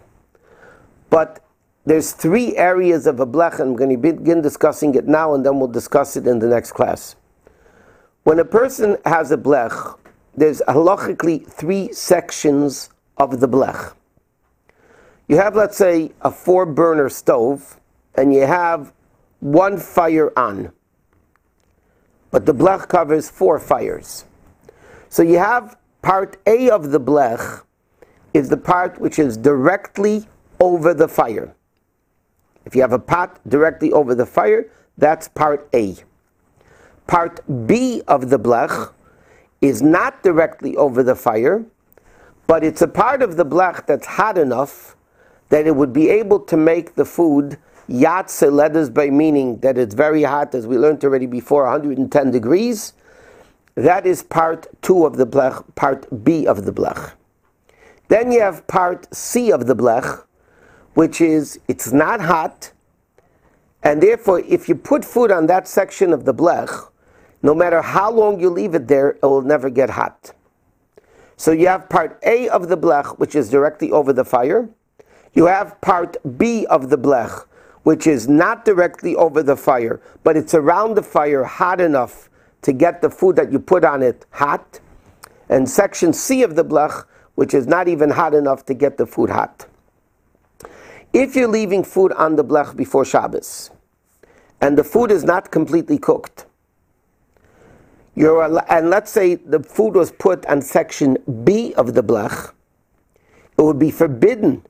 But 1.10 1.44
there's 1.86 2.14
three 2.14 2.56
areas 2.56 3.08
of 3.08 3.20
a 3.20 3.26
blech, 3.26 3.60
and 3.60 3.72
I'm 3.72 3.76
going 3.76 3.90
to 3.90 3.98
begin 3.98 4.42
discussing 4.42 4.96
it 4.96 5.08
now, 5.08 5.34
and 5.34 5.46
then 5.46 5.60
we'll 5.60 5.68
discuss 5.68 6.16
it 6.16 6.26
in 6.28 6.40
the 6.40 6.48
next 6.48 6.72
class. 6.72 7.16
When 8.24 8.40
a 8.40 8.46
person 8.46 8.98
has 9.06 9.32
a 9.32 9.38
blech, 9.38 9.98
there's 10.36 10.62
halachically 10.68 11.46
three 11.46 11.92
sections 11.92 12.90
of 13.18 13.40
the 13.40 13.48
blech. 13.48 13.94
You 15.28 15.38
have, 15.38 15.56
let's 15.56 15.78
say, 15.78 16.12
a 16.22 16.32
four 16.32 16.66
burner 16.66 17.10
stove, 17.10 17.80
and 18.16 18.34
you 18.34 18.42
have 18.42 18.94
one 19.40 19.78
fire 19.78 20.32
on. 20.38 20.72
But 22.32 22.46
the 22.46 22.54
blech 22.54 22.88
covers 22.88 23.30
four 23.30 23.60
fires. 23.60 24.26
So 25.10 25.22
you 25.22 25.38
have 25.38 25.78
part 26.02 26.38
A 26.48 26.70
of 26.70 26.92
the 26.92 27.00
blech 27.00 27.62
is 28.34 28.50
the 28.50 28.58
part 28.58 29.00
which 29.00 29.20
is 29.20 29.38
directly 29.38 30.26
over 30.60 30.94
the 30.94 31.08
fire. 31.08 31.56
If 32.66 32.76
you 32.76 32.82
have 32.82 32.94
a 32.94 33.00
pot 33.00 33.40
directly 33.48 33.92
over 33.92 34.16
the 34.16 34.26
fire, 34.26 34.70
that's 34.98 35.28
part 35.28 35.68
A. 35.74 35.96
Part 37.08 37.42
B 37.68 38.02
of 38.08 38.30
the 38.30 38.40
blech 38.40 38.94
is 39.62 39.82
not 39.82 40.24
directly 40.24 40.76
over 40.78 41.04
the 41.04 41.16
fire, 41.16 41.66
but 42.48 42.64
it's 42.64 42.82
a 42.82 42.88
part 42.88 43.22
of 43.22 43.38
the 43.38 43.46
blech 43.46 43.86
that's 43.86 44.06
hot 44.06 44.38
enough 44.38 44.96
that 45.50 45.68
it 45.68 45.76
would 45.76 45.94
be 45.94 46.10
able 46.10 46.40
to 46.40 46.58
make 46.58 46.96
the 46.96 47.06
food 47.06 47.58
yad 47.90 48.26
soledes 48.26 48.94
bo 48.94 49.10
meaning 49.12 49.58
that 49.60 49.78
it's 49.78 49.94
very 49.94 50.24
hot, 50.24 50.56
as 50.56 50.66
we 50.66 50.78
learned 50.78 51.04
already 51.04 51.26
before, 51.26 51.64
110 51.64 52.32
degrees. 52.32 52.94
That 53.76 54.06
is 54.06 54.24
part 54.24 54.68
two 54.82 55.06
of 55.06 55.18
the 55.18 55.28
blech, 55.28 55.64
part 55.76 56.24
B 56.24 56.46
of 56.46 56.66
the 56.66 56.72
blech. 56.72 57.14
Then 58.14 58.32
you 58.32 58.42
have 58.42 58.68
part 58.68 59.08
C 59.12 59.52
of 59.52 59.66
the 59.66 59.76
blech, 59.76 60.24
which 60.94 61.20
is 61.20 61.60
it's 61.68 61.92
not 61.92 62.22
hot 62.22 62.72
And 63.82 64.04
therefore, 64.04 64.42
if 64.42 64.70
you 64.70 64.76
put 64.76 65.04
food 65.04 65.32
on 65.32 65.48
that 65.48 65.68
section 65.68 66.14
of 66.14 66.24
the 66.24 66.34
blech, 66.34 66.92
no 67.42 67.56
matter 67.56 67.82
how 67.82 68.12
long 68.12 68.40
you 68.40 68.52
leave 68.52 68.76
it 68.76 68.88
there, 68.88 69.10
it 69.10 69.24
will 69.24 69.42
never 69.42 69.72
get 69.72 69.90
hot. 69.90 70.34
So 71.38 71.52
you 71.52 71.68
have 71.68 71.90
part 71.90 72.20
A 72.24 72.48
of 72.50 72.70
the 72.70 72.78
blech, 72.78 73.18
which 73.18 73.34
is 73.34 73.50
directly 73.50 73.90
over 73.92 74.14
the 74.14 74.24
fire. 74.24 74.70
You 75.34 75.48
have 75.48 75.82
part 75.82 76.16
B 76.38 76.68
of 76.68 76.92
the 76.92 77.00
blech, 77.00 77.48
which 77.82 78.06
is 78.06 78.30
not 78.30 78.64
directly 78.64 79.16
over 79.16 79.42
the 79.42 79.58
fire, 79.58 80.00
but 80.24 80.38
it's 80.38 80.54
around 80.54 80.94
the 80.94 81.04
fire 81.04 81.46
hot 81.46 81.82
enough 81.82 82.30
to 82.62 82.74
get 82.74 83.02
the 83.02 83.10
food 83.10 83.36
that 83.38 83.52
you 83.52 83.58
put 83.58 83.84
on 83.84 84.04
it 84.04 84.28
hot. 84.30 84.80
And 85.50 85.68
section 85.68 86.14
C 86.14 86.44
of 86.44 86.56
the 86.56 86.64
blech, 86.64 87.06
which 87.36 87.54
is 87.54 87.68
not 87.68 87.88
even 87.88 88.10
hot 88.10 88.34
enough 88.34 88.66
to 88.66 88.74
get 88.74 88.98
the 88.98 89.06
food 89.06 89.30
hot. 89.30 89.68
If 91.14 91.36
you're 91.36 91.48
leaving 91.48 91.84
food 91.84 92.12
on 92.14 92.36
the 92.36 92.44
blech 92.44 92.76
before 92.76 93.06
Shabbos, 93.06 93.70
and 94.62 94.78
the 94.78 94.84
food 94.84 95.12
is 95.12 95.24
not 95.24 95.52
completely 95.52 95.98
cooked, 95.98 96.46
you're, 98.16 98.44
and 98.72 98.90
let's 98.90 99.12
say 99.12 99.36
the 99.36 99.62
food 99.62 99.96
was 99.96 100.12
put 100.12 100.46
on 100.46 100.62
section 100.62 101.18
B 101.44 101.74
of 101.76 101.94
the 101.94 102.04
blech, 102.04 102.54
it 103.58 103.62
would 103.62 103.80
be 103.80 103.92
forbidden 103.92 104.66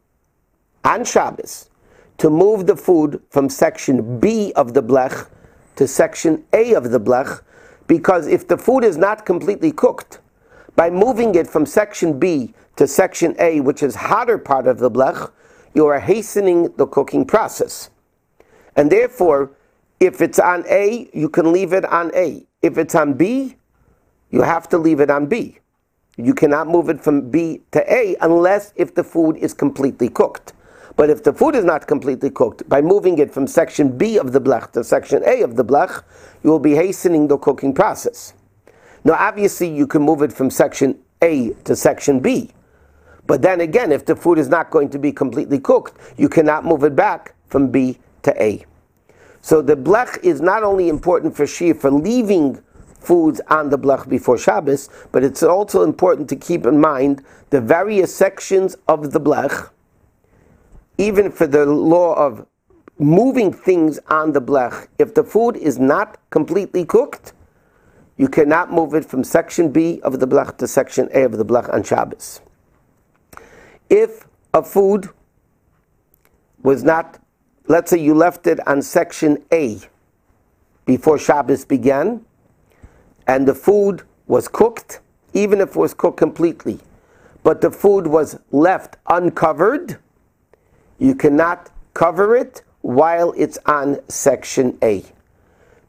on 0.84 1.06
Shabbos 1.06 1.70
to 2.18 2.30
move 2.30 2.68
the 2.68 2.76
food 2.76 3.22
from 3.30 3.50
section 3.50 4.20
B 4.20 4.54
of 4.56 4.74
the 4.74 4.84
blech 4.84 5.28
to 5.76 5.88
section 5.88 6.44
A 6.54 6.74
of 6.74 6.92
the 6.92 7.00
blech, 7.00 7.42
because 7.88 8.28
if 8.28 8.48
the 8.48 8.58
food 8.58 8.84
is 8.84 8.98
not 8.98 9.26
completely 9.26 9.72
cooked, 9.72 10.20
by 10.76 10.90
moving 10.90 11.36
it 11.36 11.48
from 11.48 11.66
section 11.66 12.20
B 12.20 12.54
to 12.76 12.88
section 12.88 13.36
A, 13.40 13.60
which 13.60 13.84
is 13.84 13.96
hotter 13.96 14.38
part 14.38 14.68
of 14.68 14.80
the 14.80 14.90
blech, 14.90 15.32
you 15.74 15.86
are 15.88 16.00
hastening 16.00 16.74
the 16.78 16.88
cooking 16.88 17.26
process. 17.26 17.90
And 18.76 18.92
therefore, 18.92 19.52
if 20.00 20.22
it's 20.22 20.40
on 20.40 20.66
A, 20.68 21.10
you 21.14 21.30
can 21.30 21.52
leave 21.52 21.74
it 21.74 21.86
on 21.86 22.12
A. 22.16 22.46
If 22.62 22.78
it's 22.78 22.96
on 22.96 23.14
B, 23.14 23.56
you 24.32 24.42
have 24.42 24.68
to 24.70 24.78
leave 24.78 25.00
it 25.00 25.10
on 25.10 25.28
B. 25.28 25.60
You 26.18 26.34
cannot 26.34 26.68
move 26.68 26.90
it 26.90 27.02
from 27.02 27.30
B 27.30 27.62
to 27.72 27.94
A 27.94 28.16
unless 28.22 28.74
if 28.76 28.96
the 28.96 29.04
food 29.04 29.38
is 29.38 29.54
completely 29.54 30.10
cooked. 30.10 30.54
But 30.96 31.10
if 31.10 31.24
the 31.24 31.34
food 31.34 31.56
is 31.56 31.66
not 31.66 31.88
completely 31.88 32.30
cooked, 32.30 32.68
by 32.70 32.82
moving 32.82 33.18
it 33.18 33.34
from 33.34 33.48
section 33.48 33.98
B 33.98 34.18
of 34.18 34.32
the 34.32 34.42
blech 34.42 34.72
to 34.74 34.84
section 34.84 35.24
A 35.26 35.42
of 35.42 35.56
the 35.56 35.66
blech, 35.66 36.04
you 36.44 36.52
will 36.52 36.60
be 36.60 36.76
hastening 36.76 37.28
the 37.28 37.38
cooking 37.38 37.74
process. 37.74 38.34
Now, 39.04 39.14
obviously, 39.14 39.68
you 39.68 39.86
can 39.86 40.02
move 40.02 40.22
it 40.22 40.32
from 40.32 40.50
section 40.50 40.98
A 41.22 41.50
to 41.66 41.76
section 41.76 42.20
B. 42.20 42.52
But 43.26 43.42
then 43.42 43.62
again, 43.62 43.92
if 43.92 44.06
the 44.06 44.16
food 44.16 44.38
is 44.38 44.50
not 44.50 44.70
going 44.70 44.90
to 44.90 45.00
be 45.00 45.12
completely 45.12 45.60
cooked, 45.60 45.98
you 46.18 46.30
cannot 46.30 46.66
move 46.66 46.84
it 46.84 46.96
back 46.96 47.36
from 47.48 47.70
B 47.70 47.98
to 48.24 48.42
A. 48.42 48.66
So 49.42 49.62
the 49.62 49.76
blech 49.76 50.24
is 50.24 50.42
not 50.42 50.64
only 50.64 50.90
important 50.90 51.36
for 51.36 51.46
Shia 51.46 51.78
for 51.80 51.92
leaving 51.92 52.62
foods 53.00 53.42
on 53.50 53.70
the 53.70 53.78
blech 53.78 54.08
before 54.08 54.38
Shabbos, 54.38 54.90
but 55.12 55.24
it's 55.24 55.44
also 55.44 55.84
important 55.84 56.30
to 56.30 56.36
keep 56.36 56.66
in 56.66 56.80
mind 56.80 57.24
the 57.50 57.60
various 57.60 58.16
sections 58.16 58.78
of 58.88 59.12
the 59.12 59.20
blech, 59.20 59.70
even 60.98 61.30
for 61.30 61.46
the 61.46 61.66
law 61.66 62.14
of 62.16 62.46
moving 62.98 63.52
things 63.52 64.00
on 64.08 64.32
the 64.32 64.42
blech. 64.42 64.88
If 64.98 65.14
the 65.14 65.24
food 65.24 65.58
is 65.58 65.78
not 65.78 66.18
completely 66.30 66.86
cooked, 66.86 67.34
you 68.18 68.28
cannot 68.28 68.72
move 68.72 68.94
it 68.94 69.06
from 69.06 69.24
section 69.24 69.72
B 69.72 70.00
of 70.02 70.20
the 70.20 70.28
blech 70.28 70.58
to 70.58 70.68
section 70.68 71.10
A 71.14 71.24
of 71.24 71.38
the 71.38 71.46
blech 71.46 71.74
on 71.74 71.84
Shabbos. 71.84 72.42
If 73.90 74.28
a 74.54 74.64
food 74.64 75.10
was 76.62 76.84
not, 76.84 77.20
let's 77.68 77.90
say 77.90 77.98
you 77.98 78.14
left 78.14 78.48
it 78.48 78.66
on 78.68 78.82
section 78.82 79.44
A 79.52 79.80
before 80.86 81.18
Shabbos 81.18 81.66
began, 81.66 82.24
and 83.28 83.48
the 83.48 83.56
food 83.56 84.04
was 84.28 84.48
cooked, 84.48 85.00
even 85.34 85.62
if 85.62 85.70
it 85.70 85.76
was 85.76 85.94
cooked 85.94 86.18
completely, 86.18 86.80
but 87.42 87.62
the 87.62 87.72
food 87.72 88.08
was 88.08 88.40
left 88.52 88.98
uncovered, 89.08 89.98
you 91.00 91.16
cannot 91.16 91.70
cover 91.94 92.36
it 92.36 92.62
while 92.82 93.34
it's 93.38 93.58
on 93.66 94.00
section 94.10 94.78
A. 94.84 95.04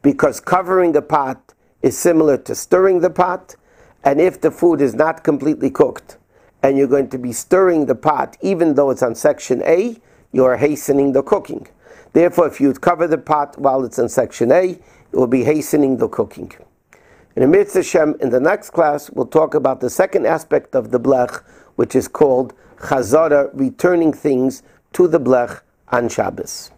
Because 0.01 0.39
covering 0.39 0.91
the 0.91 1.01
pot 1.01 1.53
is 1.85 1.95
similar 1.95 2.35
to 2.35 2.55
stirring 2.55 2.99
the 2.99 3.11
pot, 3.11 3.55
and 4.03 4.19
if 4.19 4.41
the 4.41 4.49
food 4.49 4.81
is 4.81 4.95
not 4.95 5.23
completely 5.23 5.69
cooked, 5.69 6.17
and 6.63 6.75
you're 6.79 6.87
going 6.87 7.07
to 7.07 7.19
be 7.19 7.31
stirring 7.31 7.85
the 7.85 7.93
pot, 7.93 8.35
even 8.41 8.73
though 8.73 8.89
it's 8.89 9.03
on 9.03 9.13
section 9.13 9.61
A, 9.67 9.95
you 10.31 10.43
are 10.45 10.57
hastening 10.57 11.13
the 11.13 11.21
cooking. 11.21 11.67
Therefore, 12.13 12.47
if 12.47 12.59
you 12.59 12.73
cover 12.73 13.07
the 13.07 13.19
pot 13.19 13.55
while 13.59 13.85
it's 13.85 13.99
in 13.99 14.09
section 14.09 14.51
A, 14.51 14.71
it 14.71 14.81
will 15.11 15.27
be 15.27 15.43
hastening 15.43 15.97
the 15.97 16.07
cooking. 16.07 16.51
In 17.35 17.43
the 17.43 17.47
Mitzvah 17.47 17.83
Shem, 17.83 18.15
in 18.19 18.31
the 18.31 18.39
next 18.39 18.71
class, 18.71 19.11
we'll 19.11 19.27
talk 19.27 19.53
about 19.53 19.79
the 19.79 19.89
second 19.91 20.25
aspect 20.25 20.73
of 20.73 20.89
the 20.89 20.99
blech, 20.99 21.43
which 21.75 21.95
is 21.95 22.07
called 22.07 22.55
chazara, 22.77 23.51
returning 23.53 24.11
things 24.11 24.63
to 24.93 25.07
the 25.07 25.19
blech 25.19 25.61
on 25.89 26.09
Shabbos. 26.09 26.71